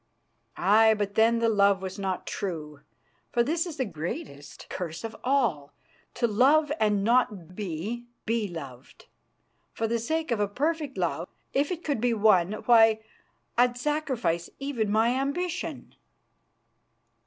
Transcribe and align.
"Aye, 0.57 0.95
but 0.95 1.13
then 1.13 1.37
the 1.37 1.47
love 1.47 1.79
was 1.79 1.99
not 1.99 2.25
true, 2.25 2.79
for 3.31 3.43
this 3.43 3.67
is 3.67 3.77
the 3.77 3.85
greatest 3.85 4.65
curse 4.67 5.03
of 5.03 5.15
all 5.23 5.73
to 6.15 6.25
love 6.25 6.71
and 6.79 7.03
not 7.03 7.29
to 7.29 7.35
be 7.53 8.07
beloved. 8.25 9.05
For 9.73 9.87
the 9.87 9.99
sake 9.99 10.31
of 10.31 10.39
a 10.39 10.47
perfect 10.47 10.97
love, 10.97 11.27
if 11.53 11.69
it 11.69 11.83
could 11.83 12.01
be 12.01 12.15
won 12.15 12.53
why, 12.65 13.01
I'd 13.59 13.77
sacrifice 13.77 14.49
even 14.57 14.89
my 14.91 15.09
ambition." 15.09 15.93